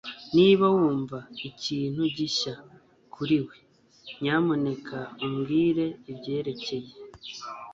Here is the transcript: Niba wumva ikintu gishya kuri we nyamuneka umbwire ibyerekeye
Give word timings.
Niba 0.35 0.65
wumva 0.75 1.17
ikintu 1.49 2.01
gishya 2.17 2.53
kuri 3.13 3.37
we 3.47 3.55
nyamuneka 4.21 4.99
umbwire 5.25 5.85
ibyerekeye 6.11 6.91